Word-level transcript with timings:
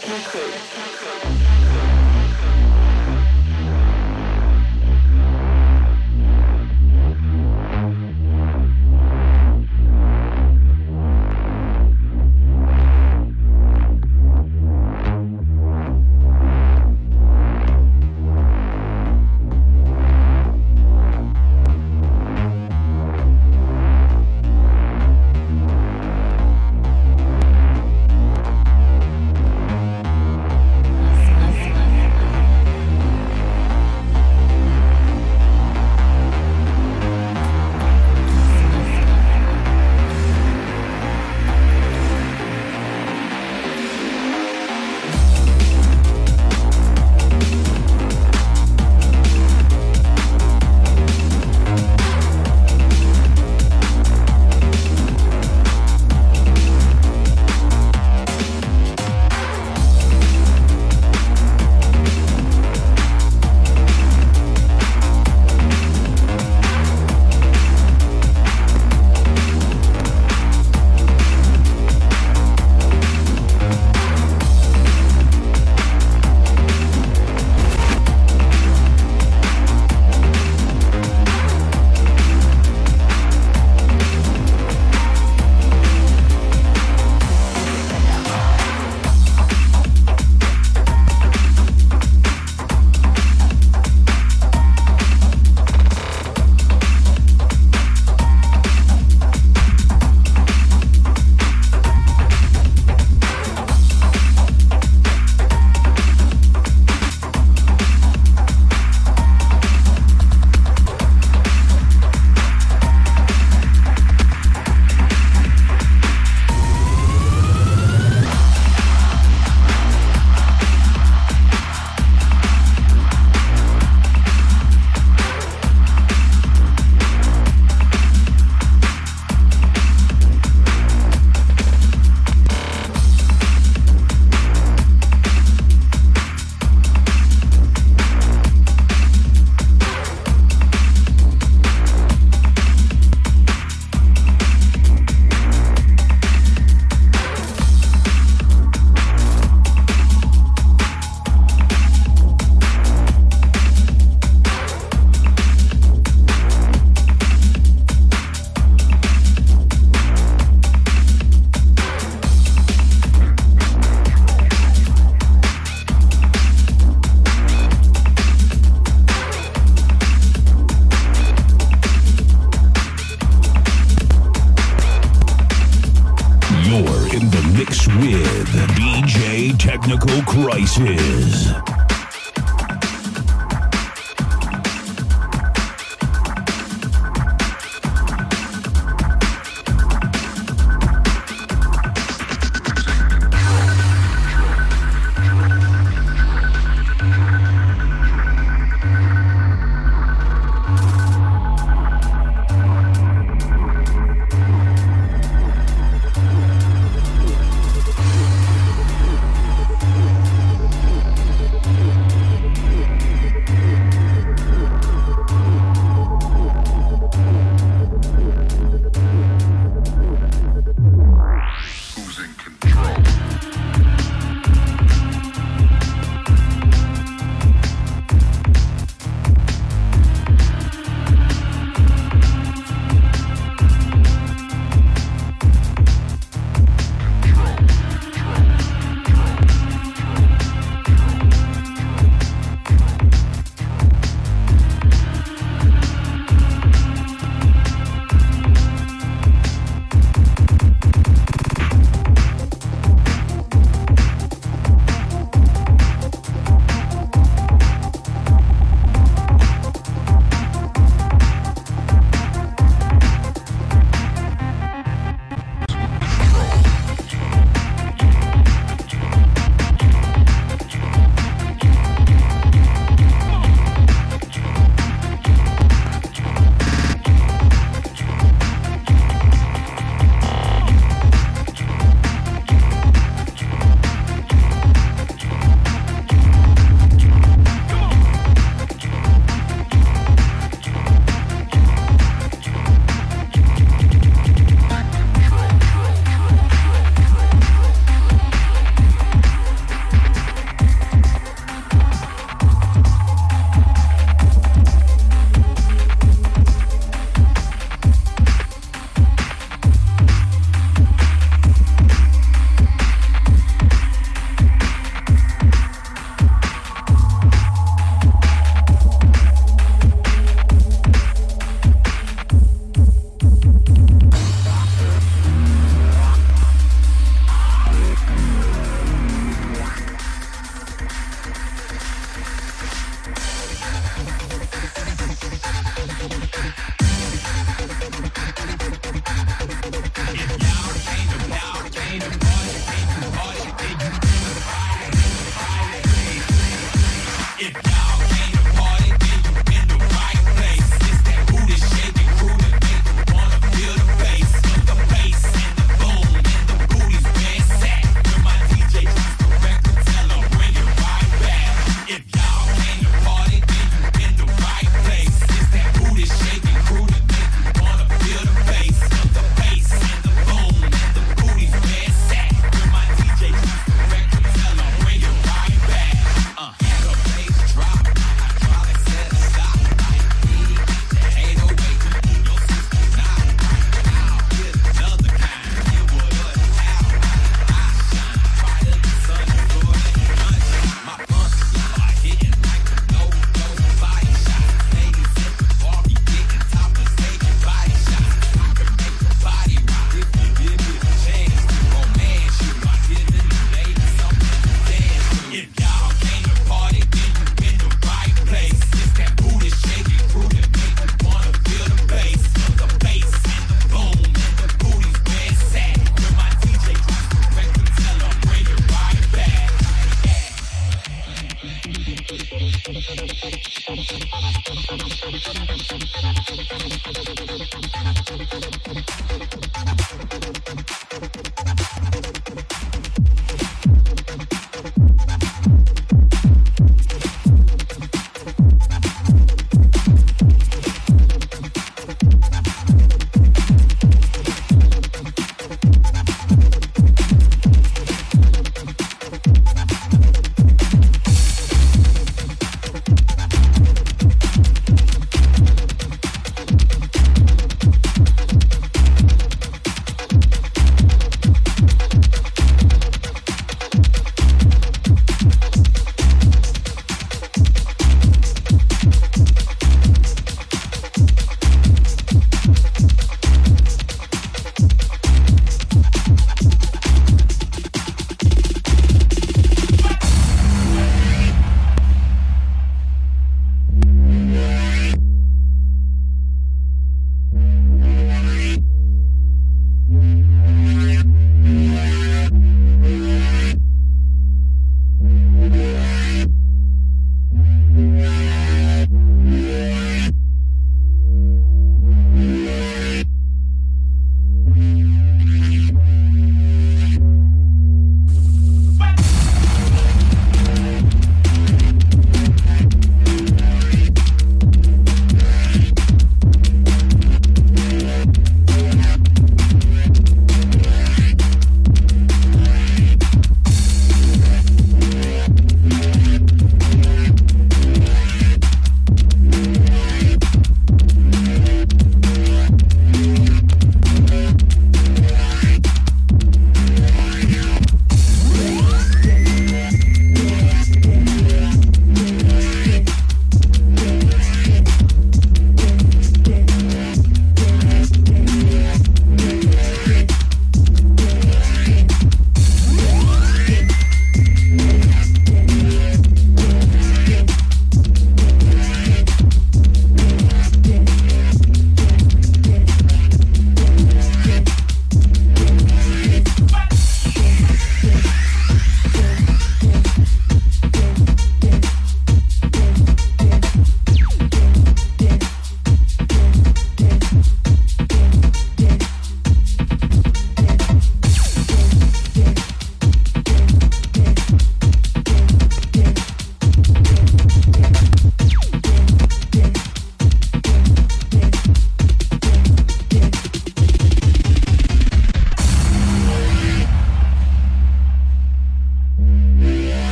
Techno 0.00 0.16
Crew. 0.30 0.91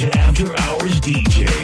After 0.00 0.46
Hours 0.60 1.00
DJ. 1.00 1.57